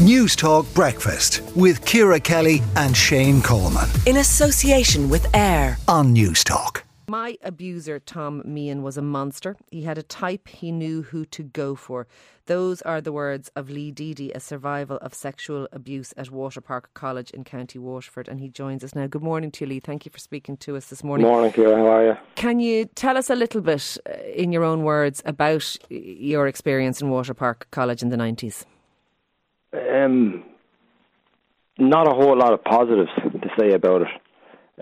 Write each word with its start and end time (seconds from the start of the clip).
News 0.00 0.34
Talk 0.34 0.64
Breakfast 0.72 1.42
with 1.54 1.84
Ciara 1.84 2.18
Kelly 2.18 2.62
and 2.74 2.96
Shane 2.96 3.42
Coleman. 3.42 3.86
In 4.06 4.16
association 4.16 5.10
with 5.10 5.26
AIR 5.34 5.76
on 5.88 6.14
News 6.14 6.42
Talk. 6.42 6.84
My 7.06 7.36
abuser, 7.42 7.98
Tom 7.98 8.40
Meehan, 8.46 8.82
was 8.82 8.96
a 8.96 9.02
monster. 9.02 9.58
He 9.70 9.82
had 9.82 9.98
a 9.98 10.02
type 10.02 10.48
he 10.48 10.72
knew 10.72 11.02
who 11.02 11.26
to 11.26 11.42
go 11.42 11.74
for. 11.74 12.06
Those 12.46 12.80
are 12.80 13.02
the 13.02 13.12
words 13.12 13.50
of 13.54 13.68
Lee 13.68 13.90
Deady, 13.90 14.32
a 14.32 14.40
survival 14.40 14.96
of 15.02 15.12
sexual 15.12 15.68
abuse 15.70 16.14
at 16.16 16.28
Waterpark 16.28 16.84
College 16.94 17.30
in 17.32 17.44
County 17.44 17.78
Waterford. 17.78 18.26
And 18.26 18.40
he 18.40 18.48
joins 18.48 18.82
us 18.82 18.94
now. 18.94 19.06
Good 19.06 19.22
morning 19.22 19.50
to 19.50 19.66
you, 19.66 19.68
Lee. 19.68 19.80
Thank 19.80 20.06
you 20.06 20.10
for 20.10 20.18
speaking 20.18 20.56
to 20.58 20.78
us 20.78 20.86
this 20.86 21.04
morning. 21.04 21.26
Morning, 21.26 21.52
Ciara. 21.52 21.76
How 21.76 21.86
are 21.86 22.06
you? 22.06 22.16
Can 22.36 22.58
you 22.58 22.86
tell 22.86 23.18
us 23.18 23.28
a 23.28 23.34
little 23.34 23.60
bit, 23.60 23.98
uh, 24.08 24.14
in 24.34 24.50
your 24.50 24.64
own 24.64 24.82
words, 24.82 25.20
about 25.26 25.76
your 25.90 26.46
experience 26.46 27.02
in 27.02 27.10
Waterpark 27.10 27.64
College 27.70 28.02
in 28.02 28.08
the 28.08 28.16
90s? 28.16 28.64
Um, 29.72 30.44
not 31.78 32.08
a 32.08 32.14
whole 32.14 32.36
lot 32.36 32.52
of 32.52 32.64
positives 32.64 33.10
to 33.16 33.48
say 33.58 33.72
about 33.72 34.02
it. 34.02 34.08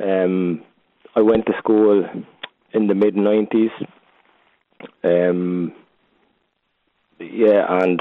Um, 0.02 0.62
I 1.14 1.20
went 1.20 1.46
to 1.46 1.52
school 1.58 2.04
in 2.72 2.86
the 2.86 2.94
mid 2.94 3.16
nineties. 3.16 3.70
Um, 5.02 5.72
yeah, 7.18 7.66
and 7.68 8.00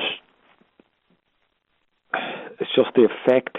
it's 2.59 2.75
just 2.75 2.89
the 2.95 3.07
effect. 3.07 3.57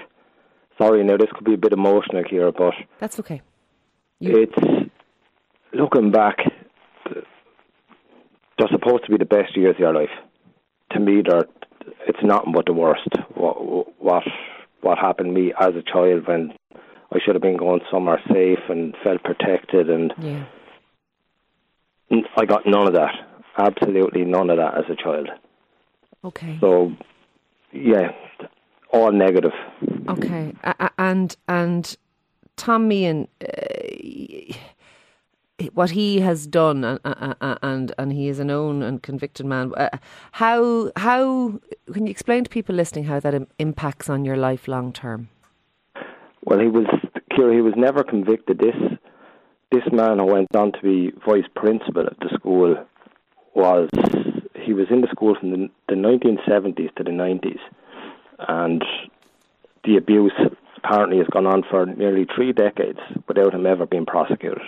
Sorry, 0.78 1.02
now 1.04 1.16
this 1.16 1.28
could 1.34 1.44
be 1.44 1.54
a 1.54 1.58
bit 1.58 1.72
emotional 1.72 2.22
here, 2.28 2.52
but 2.52 2.74
that's 3.00 3.18
okay. 3.20 3.42
You... 4.20 4.42
It's 4.42 4.90
looking 5.72 6.10
back. 6.10 6.36
They're 7.04 8.68
supposed 8.70 9.04
to 9.04 9.10
be 9.10 9.18
the 9.18 9.24
best 9.24 9.56
years 9.56 9.74
of 9.76 9.80
your 9.80 9.94
life. 9.94 10.10
To 10.92 11.00
me, 11.00 11.22
they're 11.26 11.46
it's 12.06 12.22
nothing 12.22 12.52
but 12.52 12.66
the 12.66 12.72
worst. 12.72 13.08
What 13.34 13.56
what 14.00 14.22
what 14.80 14.98
happened 14.98 15.34
to 15.34 15.40
me 15.40 15.52
as 15.58 15.74
a 15.74 15.82
child 15.82 16.26
when 16.26 16.52
I 17.12 17.18
should 17.24 17.34
have 17.34 17.42
been 17.42 17.56
going 17.56 17.80
somewhere 17.90 18.20
safe 18.30 18.58
and 18.68 18.94
felt 19.02 19.22
protected, 19.22 19.88
and 19.88 20.12
yeah. 20.18 20.44
I 22.36 22.44
got 22.44 22.66
none 22.66 22.86
of 22.86 22.94
that. 22.94 23.14
Absolutely 23.56 24.24
none 24.24 24.50
of 24.50 24.58
that 24.58 24.78
as 24.78 24.84
a 24.90 24.96
child. 24.96 25.28
Okay. 26.24 26.58
So, 26.60 26.92
yeah, 27.72 28.12
all 28.92 29.12
negative. 29.12 29.52
Okay, 30.08 30.54
and 30.98 31.36
and 31.48 31.96
Tom 32.56 32.88
Meehan. 32.88 33.28
Uh, 33.40 33.77
what 35.74 35.90
he 35.90 36.20
has 36.20 36.46
done, 36.46 36.84
and 36.84 37.00
uh, 37.04 37.14
uh, 37.18 37.34
uh, 37.40 37.58
and 37.62 37.92
and 37.98 38.12
he 38.12 38.28
is 38.28 38.38
a 38.38 38.44
known 38.44 38.82
and 38.82 39.02
convicted 39.02 39.46
man. 39.46 39.72
Uh, 39.76 39.88
how 40.32 40.92
how 40.96 41.60
can 41.92 42.06
you 42.06 42.10
explain 42.10 42.44
to 42.44 42.50
people 42.50 42.74
listening 42.74 43.04
how 43.04 43.20
that 43.20 43.34
impacts 43.58 44.08
on 44.08 44.24
your 44.24 44.36
life 44.36 44.68
long 44.68 44.92
term? 44.92 45.28
Well, 46.44 46.60
he 46.60 46.68
was 46.68 46.86
He 47.36 47.60
was 47.60 47.74
never 47.76 48.04
convicted. 48.04 48.58
This 48.58 48.76
this 49.70 49.84
man 49.92 50.18
who 50.18 50.26
went 50.26 50.54
on 50.54 50.72
to 50.72 50.80
be 50.82 51.12
vice 51.26 51.48
principal 51.54 52.06
at 52.06 52.18
the 52.20 52.30
school 52.34 52.76
was 53.54 53.88
he 54.54 54.72
was 54.72 54.86
in 54.90 55.00
the 55.00 55.08
school 55.08 55.34
from 55.38 55.50
the, 55.50 55.68
the 55.88 55.94
1970s 55.94 56.94
to 56.96 57.04
the 57.04 57.10
90s, 57.10 57.58
and 58.48 58.84
the 59.84 59.96
abuse 59.96 60.32
apparently 60.76 61.18
has 61.18 61.26
gone 61.28 61.46
on 61.46 61.62
for 61.68 61.86
nearly 61.86 62.26
three 62.34 62.52
decades 62.52 62.98
without 63.26 63.54
him 63.54 63.66
ever 63.66 63.86
being 63.86 64.06
prosecuted. 64.06 64.62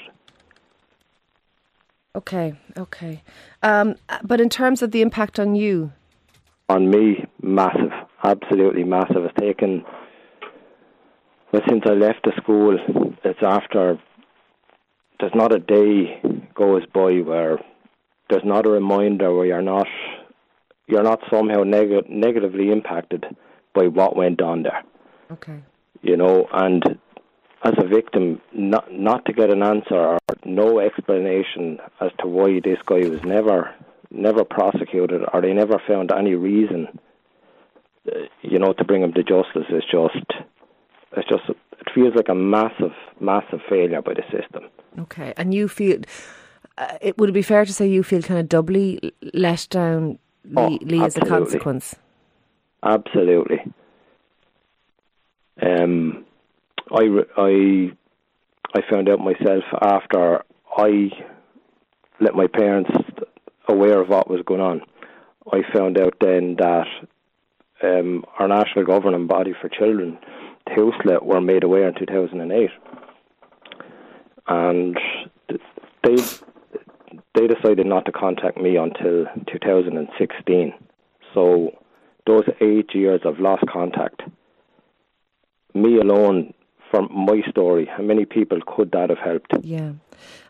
Okay, 2.16 2.55
okay. 2.77 3.22
Um, 3.62 3.94
but 4.25 4.41
in 4.41 4.48
terms 4.48 4.83
of 4.83 4.91
the 4.91 5.00
impact 5.00 5.39
on 5.39 5.55
you? 5.55 5.92
On 6.69 6.91
me, 6.91 7.25
massive. 7.41 7.92
Absolutely 8.25 8.83
massive. 8.84 9.25
It's 9.25 9.34
taken, 9.39 9.84
well, 11.53 11.62
since 11.69 11.83
I 11.86 11.92
left 11.92 12.25
the 12.25 12.33
school, 12.36 12.77
it's 13.25 13.42
after, 13.42 13.98
there's 15.20 15.34
not 15.34 15.54
a 15.54 15.60
day 15.60 16.20
goes 16.54 16.84
by 16.93 17.20
where 17.20 17.59
there's 18.28 18.44
not 18.44 18.66
a 18.66 18.70
reminder 18.70 19.32
where 19.32 19.47
you're 19.47 19.62
not, 19.62 19.87
you're 20.88 21.04
not 21.04 21.20
somehow 21.31 21.62
neg- 21.62 22.10
negatively 22.10 22.70
impacted 22.70 23.25
by 23.72 23.87
what 23.87 24.16
went 24.16 24.43
on 24.43 24.65
there. 24.65 24.82
Okay. 25.31 25.62
You 26.03 26.16
know, 26.16 26.49
and 26.53 26.82
as 27.62 27.75
a 27.78 27.87
victim, 27.87 28.41
not 28.53 28.93
not 28.93 29.25
to 29.26 29.32
get 29.32 29.50
an 29.50 29.62
answer 29.62 29.94
or 29.94 30.19
no 30.44 30.81
explanation 30.81 31.78
as 32.00 32.10
to 32.21 32.26
why 32.26 32.60
this 32.60 32.78
guy 32.87 33.09
was 33.09 33.22
never 33.25 33.75
never 34.10 34.44
prosecuted 34.44 35.22
or 35.32 35.41
they 35.41 35.53
never 35.53 35.81
found 35.87 36.10
any 36.10 36.34
reason, 36.34 36.88
uh, 38.10 38.19
you 38.43 38.59
know, 38.59 38.72
to 38.72 38.84
bring 38.84 39.03
him 39.03 39.12
to 39.12 39.22
justice 39.22 39.66
is 39.70 39.84
just 39.91 40.26
it's 41.16 41.28
just 41.28 41.49
it 41.49 41.88
feels 41.94 42.15
like 42.15 42.28
a 42.28 42.34
massive 42.34 42.94
massive 43.20 43.60
failure 43.69 44.00
by 44.00 44.15
the 44.15 44.22
system. 44.31 44.65
Okay, 44.99 45.34
and 45.37 45.53
you 45.53 45.69
feel 45.69 46.00
uh, 46.78 46.97
it 47.03 47.19
would 47.19 47.28
it 47.28 47.32
be 47.32 47.43
fair 47.43 47.65
to 47.66 47.72
say 47.72 47.87
you 47.87 48.03
feel 48.03 48.22
kind 48.22 48.41
of 48.41 48.49
doubly 48.49 49.12
let 49.34 49.66
down, 49.70 50.19
oh, 50.56 50.78
Lee, 50.81 51.03
as 51.03 51.16
a 51.16 51.20
consequence. 51.20 51.94
Absolutely. 52.82 53.60
Um 55.60 56.25
I, 56.93 57.05
I, 57.37 57.93
I 58.75 58.81
found 58.91 59.09
out 59.09 59.21
myself 59.21 59.65
after 59.81 60.43
I 60.77 61.11
let 62.21 62.34
my 62.34 62.47
parents 62.47 62.91
aware 63.69 64.01
of 64.01 64.09
what 64.09 64.28
was 64.28 64.43
going 64.45 64.61
on. 64.61 64.83
I 65.53 65.62
found 65.73 65.99
out 65.99 66.15
then 66.21 66.56
that 66.59 66.87
um, 67.83 68.25
our 68.39 68.49
national 68.49 68.84
governing 68.84 69.27
body 69.27 69.55
for 69.61 69.69
children, 69.69 70.19
TUSLA, 70.69 71.23
were 71.23 71.41
made 71.41 71.65
aware 71.65 71.89
in 71.89 71.95
2008, 71.95 72.71
and 74.49 74.99
they 76.05 76.17
they 77.34 77.47
decided 77.47 77.87
not 77.87 78.05
to 78.06 78.12
contact 78.12 78.56
me 78.56 78.77
until 78.77 79.27
2016. 79.53 80.75
So 81.33 81.71
those 82.27 82.45
eight 82.61 82.95
years 82.95 83.21
of 83.25 83.39
lost 83.39 83.65
contact, 83.73 84.23
me 85.75 85.99
alone 85.99 86.53
from 86.91 87.09
my 87.12 87.41
story, 87.49 87.87
how 87.87 88.03
many 88.03 88.25
people 88.25 88.59
could 88.67 88.91
that 88.93 89.11
have 89.11 89.19
helped? 89.19 89.53
Yeah. 89.62 89.93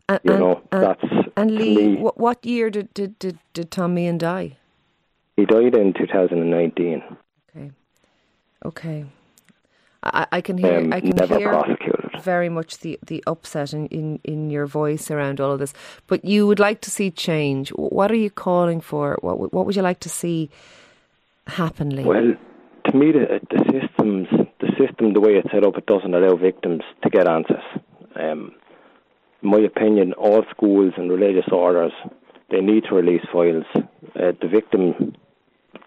And, 0.09 0.21
you 0.25 0.39
know, 0.39 0.63
and, 0.73 0.83
that's 0.83 1.05
and 1.37 1.51
Lee. 1.55 1.77
Me, 1.77 1.97
what 1.97 2.45
year 2.45 2.71
did 2.71 2.93
did 2.95 3.19
did, 3.19 3.39
did 3.55 3.71
Tom 3.71 3.95
Meehan 3.95 4.19
die? 4.19 4.57
He 5.37 5.45
died 5.45 5.75
in 5.75 5.95
2019. 5.95 7.03
Okay. 7.49 7.71
Okay. 8.65 9.07
I, 10.03 10.27
I 10.33 10.41
can 10.41 10.59
hear. 10.59 10.79
Um, 10.79 10.93
I 10.93 11.01
can 11.01 11.11
never 11.11 11.39
hear 11.39 11.51
prosecuted. 11.51 12.23
very 12.23 12.49
much 12.49 12.79
the, 12.79 12.99
the 13.07 13.23
upset 13.27 13.73
in, 13.73 13.87
in, 13.89 14.21
in 14.25 14.51
your 14.51 14.67
voice 14.67 15.11
around 15.11 15.41
all 15.41 15.53
of 15.53 15.59
this. 15.59 15.75
But 16.07 16.25
you 16.25 16.47
would 16.47 16.59
like 16.59 16.81
to 16.83 16.91
see 16.91 17.11
change. 17.11 17.69
What 17.71 18.11
are 18.11 18.17
you 18.17 18.31
calling 18.31 18.81
for? 18.81 19.19
What 19.21 19.53
what 19.53 19.67
would 19.67 19.77
you 19.77 19.83
like 19.83 20.01
to 20.01 20.09
see 20.09 20.51
happen, 21.47 21.95
Lee? 21.95 22.05
Well, 22.05 22.35
to 22.87 22.97
me, 22.97 23.13
the, 23.13 23.41
the 23.51 23.65
systems 23.71 24.29
system, 24.81 25.13
the 25.13 25.21
way 25.21 25.33
it's 25.33 25.51
set 25.53 25.65
up, 25.65 25.77
it 25.77 25.87
doesn't 25.87 26.15
allow 26.15 26.37
victims 26.37 26.83
to 27.03 27.11
get 27.11 27.29
answers. 27.29 27.63
Um, 28.17 28.55
in 29.43 29.51
my 29.51 29.61
opinion, 29.61 30.13
all 30.15 30.45
schools 30.51 30.95
and 30.97 31.11
religious 31.11 31.49
orders 31.53 31.93
they 32.51 32.61
need 32.61 32.85
to 32.85 32.95
release 32.95 33.23
files. 33.33 33.65
Uh, 33.75 34.33
the 34.41 34.49
victim, 34.49 35.15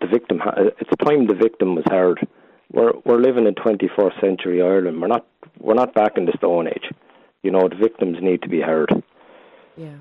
the 0.02 0.08
victim, 0.08 0.42
it's 0.80 1.06
time 1.06 1.28
the 1.28 1.36
victim 1.36 1.76
was 1.76 1.86
heard. 1.90 2.26
We're 2.72 2.94
we're 3.06 3.22
living 3.22 3.46
in 3.46 3.56
21st 3.56 4.22
century 4.22 4.62
Ireland. 4.62 5.02
We're 5.02 5.08
not 5.08 5.26
we're 5.60 5.76
not 5.76 5.94
back 5.94 6.14
in 6.18 6.26
the 6.26 6.34
Stone 6.38 6.68
Age. 6.68 6.90
You 7.44 7.52
know, 7.52 7.68
the 7.68 7.76
victims 7.76 8.18
need 8.22 8.42
to 8.44 8.50
be 8.50 8.62
heard. 8.62 8.90
Yeah. 9.76 9.98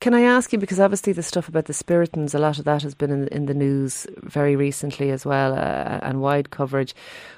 Can 0.00 0.14
I 0.14 0.20
ask 0.20 0.52
you 0.52 0.58
because 0.58 0.78
obviously 0.78 1.12
the 1.12 1.24
stuff 1.24 1.48
about 1.48 1.64
the 1.64 1.72
Spiritans, 1.72 2.34
a 2.34 2.38
lot 2.38 2.58
of 2.58 2.64
that 2.66 2.82
has 2.82 2.94
been 2.94 3.10
in, 3.10 3.28
in 3.28 3.46
the 3.46 3.54
news 3.54 4.06
very 4.18 4.54
recently 4.54 5.10
as 5.10 5.26
well, 5.26 5.54
uh, 5.54 5.98
and 6.02 6.20
wide 6.20 6.50
coverage. 6.50 6.94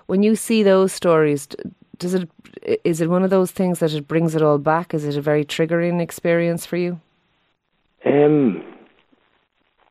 When 0.06 0.23
you 0.23 0.37
see 0.37 0.62
those 0.62 0.93
stories, 0.93 1.49
does 1.96 2.14
it 2.14 2.29
is 2.85 3.00
it 3.00 3.08
one 3.08 3.23
of 3.23 3.31
those 3.31 3.50
things 3.50 3.79
that 3.79 3.94
it 3.94 4.06
brings 4.06 4.35
it 4.35 4.43
all 4.43 4.58
back? 4.58 4.93
Is 4.93 5.05
it 5.05 5.17
a 5.17 5.23
very 5.23 5.44
triggering 5.44 6.00
experience 6.02 6.67
for 6.67 6.76
you? 6.76 7.00
Um, 8.05 8.62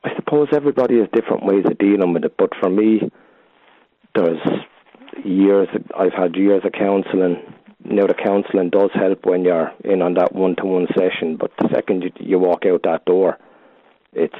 I 0.03 0.15
suppose 0.15 0.49
everybody 0.51 0.99
has 0.99 1.07
different 1.13 1.45
ways 1.45 1.65
of 1.65 1.77
dealing 1.77 2.13
with 2.13 2.23
it, 2.23 2.35
but 2.38 2.51
for 2.59 2.69
me, 2.69 3.09
there's 4.15 4.39
years 5.23 5.67
I've 5.97 6.13
had 6.13 6.35
years 6.35 6.61
of 6.65 6.71
counselling 6.73 7.38
know, 7.85 8.07
the 8.07 8.13
counselling 8.13 8.69
does 8.69 8.89
help 8.93 9.25
when 9.25 9.43
you're 9.43 9.71
in 9.83 10.01
on 10.01 10.15
that 10.15 10.33
one 10.33 10.55
to 10.57 10.65
one 10.65 10.87
session, 10.97 11.37
but 11.37 11.51
the 11.59 11.69
second 11.73 12.03
you, 12.03 12.11
you 12.19 12.39
walk 12.39 12.65
out 12.65 12.83
that 12.83 13.05
door, 13.05 13.37
it's, 14.13 14.35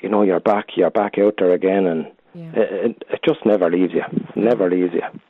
you 0.00 0.08
know, 0.08 0.22
you're 0.22 0.40
back, 0.40 0.66
you're 0.76 0.90
back 0.90 1.18
out 1.18 1.34
there 1.38 1.52
again, 1.52 1.86
and 1.86 2.06
yeah. 2.34 2.52
it, 2.54 3.02
it 3.10 3.20
just 3.26 3.44
never 3.44 3.70
leaves 3.70 3.92
you, 3.92 4.02
never 4.36 4.70
leaves 4.70 4.92
you. 4.92 5.20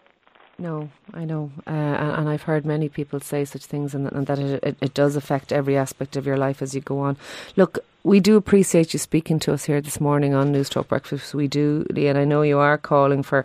No, 0.59 0.91
I 1.13 1.25
know, 1.25 1.51
uh, 1.67 1.71
and, 1.71 2.13
and, 2.21 2.29
I've 2.29 2.43
heard 2.43 2.65
many 2.65 2.89
people 2.89 3.19
say 3.21 3.45
such 3.45 3.65
things, 3.65 3.95
and, 3.95 4.13
and 4.13 4.27
that 4.27 4.39
it, 4.39 4.63
it, 4.63 4.77
it, 4.81 4.95
does 4.95 5.17
affect 5.17 5.51
every 5.51 5.77
aspect 5.77 6.15
of 6.15 6.27
your 6.27 6.37
life 6.37 6.63
as 6.63 6.75
you 6.75 6.81
go 6.81 7.01
on. 7.01 7.17
Look, 7.57 7.79
we 8.05 8.21
do 8.21 8.37
appreciate 8.37 8.93
you 8.93 8.99
speaking 8.99 9.39
to 9.41 9.53
us 9.55 9.65
here 9.65 9.81
this 9.81 10.01
morning 10.01 10.35
on 10.35 10.53
News 10.53 10.69
Talk 10.69 10.89
Breakfast. 10.89 11.35
We 11.35 11.49
do, 11.49 11.85
and 11.97 12.19
I 12.19 12.25
know 12.25 12.43
you 12.43 12.59
are 12.59 12.79
calling 12.79 13.23
for 13.23 13.45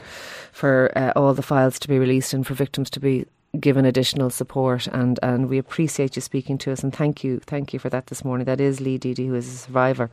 for 0.52 0.92
uh, 0.96 1.14
all 1.16 1.34
the 1.34 1.42
files 1.42 1.80
to 1.80 1.88
be 1.88 1.98
released 1.98 2.34
and 2.34 2.46
for 2.46 2.54
victims 2.54 2.90
to 2.92 3.00
be 3.00 3.26
given 3.60 3.86
additional 3.86 4.30
support 4.30 4.88
and, 4.88 5.20
and 5.24 5.50
we 5.50 5.58
appreciate 5.58 6.16
you 6.16 6.22
speaking 6.22 6.58
to 6.60 6.72
us 6.72 6.84
and 6.84 6.96
thank 6.96 7.24
you 7.24 7.40
thank 7.40 7.74
you 7.74 7.80
for 7.80 7.90
that 7.90 8.08
this 8.08 8.24
morning. 8.24 8.46
That 8.46 8.62
is 8.62 8.80
Lee 8.82 8.98
Deady 8.98 9.28
who 9.28 9.36
is 9.36 9.48
a 9.48 9.58
survivor 9.58 10.10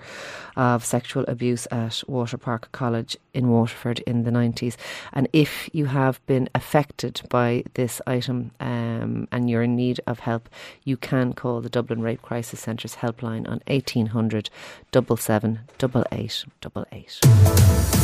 of 0.56 0.84
sexual 0.84 1.24
abuse 1.26 1.66
at 1.70 2.02
Waterpark 2.08 2.72
College 2.72 3.16
in 3.32 3.48
Waterford 3.48 4.00
in 4.00 4.24
the 4.24 4.30
90s 4.30 4.76
and 5.12 5.28
if 5.32 5.68
you 5.72 5.86
have 5.86 6.24
been 6.26 6.48
affected 6.54 7.22
by 7.28 7.64
this 7.74 8.00
item 8.06 8.52
um, 8.60 9.28
and 9.32 9.50
you're 9.50 9.62
in 9.62 9.76
need 9.76 10.00
of 10.06 10.20
help 10.20 10.48
you 10.84 10.96
can 10.96 11.32
call 11.32 11.60
the 11.60 11.68
Dublin 11.68 12.00
Rape 12.00 12.22
Crisis 12.22 12.60
Centre's 12.60 12.96
helpline 12.96 13.48
on 13.48 13.60
1800 13.66 14.48
77 14.92 15.60
88 15.82 16.44
88. 16.92 18.03